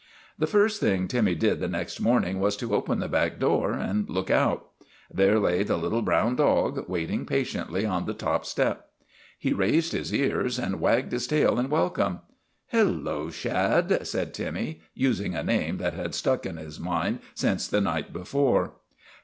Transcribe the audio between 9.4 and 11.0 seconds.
raised his ears and